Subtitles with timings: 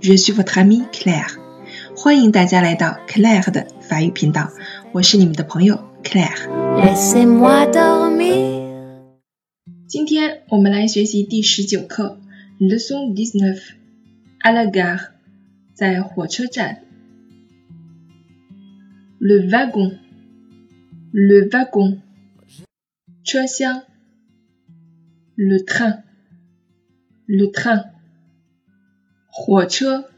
[0.00, 1.36] Je suis votre amie Claire.
[1.96, 4.50] 欢迎大家来到 Claire 的法语频道，
[4.92, 6.48] 我是你们的朋友 Claire。
[9.86, 12.18] 今天我们来学习第十九课，
[12.58, 13.74] Leçon dix-neuf.
[14.40, 15.08] À la gare，
[15.74, 16.78] 在火车站。
[19.18, 22.00] Le wagon，le wagon，
[23.22, 23.82] 车厢。
[25.36, 27.84] Le train，le train。
[29.34, 30.10] 火车，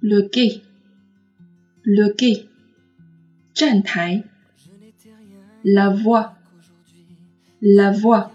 [0.00, 2.48] le quai，le quai，
[3.54, 4.24] 站台，
[5.62, 8.30] la voie，la voie，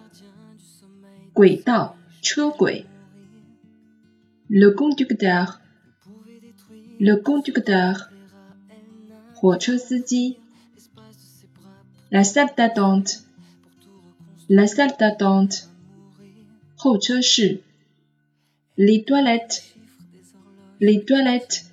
[1.34, 2.86] 轨道，车轨，
[4.48, 8.10] le conducteur，le conducteur，
[9.36, 10.38] 火车司机，
[12.10, 15.68] la salle d'attente，la salle d'attente，
[16.78, 17.62] 候车室。
[18.77, 19.75] les toilettes,
[20.81, 21.65] les toilettes,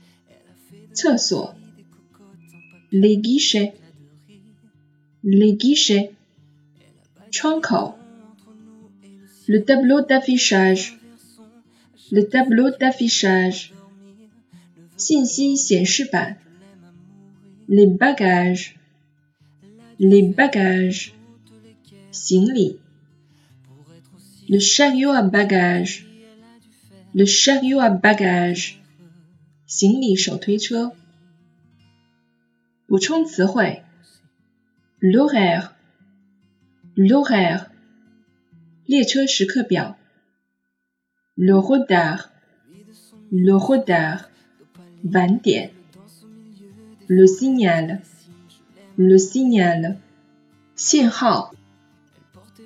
[2.92, 3.74] les guichets,
[5.24, 6.12] les guichets,
[9.48, 11.00] le tableau d'affichage,
[12.12, 13.74] le tableau d'affichage,
[17.68, 18.76] les bagages,
[20.00, 21.14] les bagages,
[24.50, 26.06] le chariot à bagages,
[27.13, 28.75] le chariot à bagages，
[29.67, 30.93] 行李手推车。
[32.87, 33.83] 补充词汇：
[35.01, 37.67] l'horaire，l'horaire，
[38.87, 39.97] 列车时刻表；
[41.35, 44.25] le retard，le retard，
[45.13, 45.71] 晚点；
[47.07, 49.99] le signal，le signal，
[50.77, 51.53] 信号；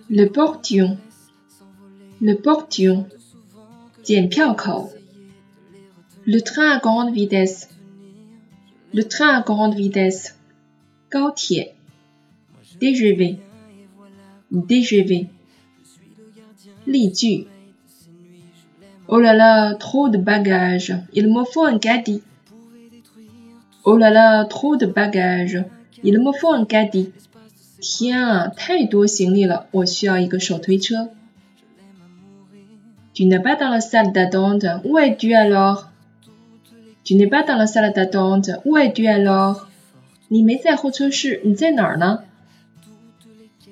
[0.08, 3.08] le portion，le portion。
[6.25, 7.69] le train à grande vitesse.
[8.92, 10.36] Le train à grande vitesse.
[12.80, 13.38] TGV.
[14.69, 15.28] TGV.
[19.08, 20.94] Oh là là, trop de bagages.
[21.12, 22.22] Il me faut un caddie.
[23.84, 25.64] Oh là là, trop de bagages.
[26.03, 27.12] Il me faut un caddie.
[27.80, 31.10] 天啊，太多行李了，我需要一个手推车。
[33.17, 34.63] Tu n'es pas dans la salle d'attente.
[34.83, 35.89] Où es-tu alors?
[37.03, 38.51] Tu n'es pas dans la salle d'attente.
[38.63, 39.67] Où es-tu alors?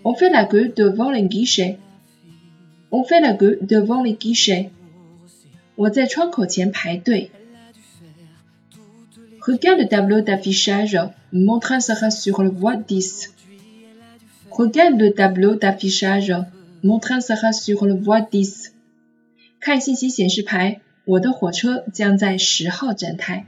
[0.04, 1.78] On fait la queue devant les guichets.
[2.90, 4.72] On fait la queue devant les guichets.
[9.42, 10.98] Regarde le tableau d'affichage.
[11.32, 13.32] Mon train sera sur le voie 10.
[14.50, 16.34] Regarde le tableau d'affichage.
[16.84, 18.72] Mon train sera sur le voie 10.
[19.66, 23.48] 看信息显示牌，我的火车将在十号站台。